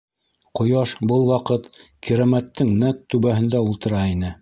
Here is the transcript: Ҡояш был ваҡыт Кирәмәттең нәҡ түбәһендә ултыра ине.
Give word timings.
Ҡояш 0.59 0.93
был 1.11 1.27
ваҡыт 1.33 1.69
Кирәмәттең 2.09 2.75
нәҡ 2.85 3.07
түбәһендә 3.15 3.67
ултыра 3.71 4.07
ине. 4.19 4.39